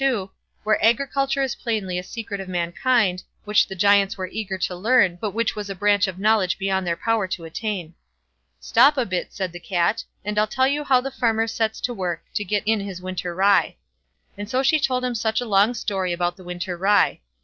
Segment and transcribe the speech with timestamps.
[0.03, 0.27] xlii,
[0.63, 5.15] where agriculture is plainly a secret of mankind, which the Giants were eager to learn,
[5.21, 7.93] but which was a branch of knowledge beyond their power to attain.
[8.59, 11.93] "Stop a bit", said the Cat, "and I'll tell you how the farmer sets to
[11.93, 13.75] work to get in his winter rye."
[14.35, 17.19] And so she told him such a long story about the winter rye.